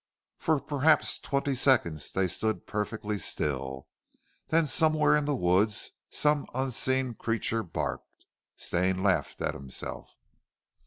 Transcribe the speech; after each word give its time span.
For 0.39 0.59
perhaps 0.59 1.19
twenty 1.19 1.53
seconds 1.53 2.11
they 2.11 2.27
stood 2.27 2.65
perfectly 2.65 3.19
still, 3.19 3.87
then 4.47 4.65
somewhere 4.65 5.15
in 5.15 5.25
the 5.25 5.35
wood 5.35 5.71
some 6.09 6.47
unseen 6.55 7.13
creature 7.13 7.61
barked. 7.61 8.25
Stane 8.55 9.03
laughed 9.03 9.41
at 9.43 9.53
himself. 9.53 10.17